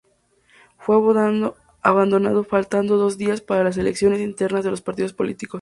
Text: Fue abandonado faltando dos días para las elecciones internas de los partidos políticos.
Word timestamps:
Fue 0.79 0.95
abandonado 1.83 2.43
faltando 2.43 2.97
dos 2.97 3.19
días 3.19 3.39
para 3.41 3.63
las 3.63 3.77
elecciones 3.77 4.19
internas 4.19 4.63
de 4.63 4.71
los 4.71 4.81
partidos 4.81 5.13
políticos. 5.13 5.49